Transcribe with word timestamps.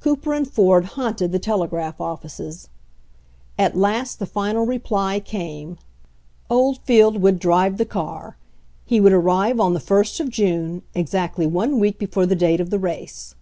Cooper 0.00 0.34
and 0.34 0.50
Ford 0.50 0.84
haunted 0.84 1.30
the 1.30 1.38
telegraph 1.38 2.00
offices. 2.00 2.68
At 3.56 3.76
last 3.76 4.18
the 4.18 4.26
final 4.26 4.66
reply 4.66 5.20
came. 5.20 5.78
Oldfield 6.50 7.22
would 7.22 7.36
n8 7.36 7.40
HENRY 7.40 7.40
FORD'S 7.40 7.40
OWN 7.40 7.40
STORY 7.60 7.68
drive 7.68 7.78
the 7.78 7.84
car. 7.84 8.36
He 8.86 8.98
would 9.00 9.12
arrive 9.12 9.60
on 9.60 9.74
the 9.74 10.00
ist 10.00 10.18
of 10.18 10.30
June, 10.30 10.82
exactly 10.96 11.46
one 11.46 11.78
week 11.78 11.96
before 11.96 12.26
the 12.26 12.34
date 12.34 12.58
of 12.60 12.70
the 12.70 12.80
race. 12.80 13.36